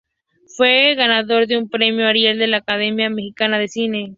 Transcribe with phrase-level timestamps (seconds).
[0.57, 4.09] Fue ganador de un Premio Ariel de la Academia Mexicana de Cine.